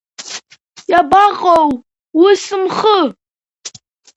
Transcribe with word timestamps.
Иабаҟоу 0.91 1.69
уи 2.19 2.33
сымхы?! 2.43 2.97